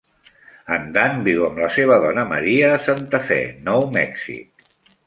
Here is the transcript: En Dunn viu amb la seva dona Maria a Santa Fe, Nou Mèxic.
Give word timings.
En 0.77 0.87
Dunn 0.95 1.21
viu 1.27 1.45
amb 1.49 1.61
la 1.65 1.69
seva 1.77 1.99
dona 2.07 2.25
Maria 2.33 2.73
a 2.79 2.83
Santa 2.89 3.21
Fe, 3.31 3.39
Nou 3.71 3.89
Mèxic. 4.01 4.69